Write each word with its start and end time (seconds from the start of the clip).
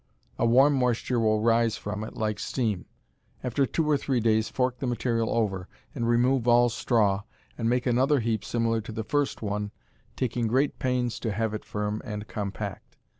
A 0.39 0.47
warm 0.47 0.73
moisture 0.73 1.19
will 1.19 1.41
rise 1.41 1.77
from 1.77 2.03
it 2.03 2.15
like 2.15 2.39
steam. 2.39 2.87
After 3.43 3.67
two 3.67 3.87
or 3.87 3.97
three 3.97 4.19
days 4.19 4.49
fork 4.49 4.79
the 4.79 4.87
material 4.87 5.29
over, 5.29 5.67
and 5.93 6.09
remove 6.09 6.47
all 6.47 6.69
straw, 6.69 7.21
and 7.55 7.69
make 7.69 7.85
another 7.85 8.19
heap 8.19 8.43
similar 8.43 8.81
to 8.81 8.91
the 8.91 9.03
first 9.03 9.43
one, 9.43 9.69
taking 10.15 10.47
great 10.47 10.79
pains 10.79 11.19
to 11.19 11.31
have 11.31 11.53
it 11.53 11.63
firm 11.63 12.01
and 12.03 12.27
compact. 12.27 12.97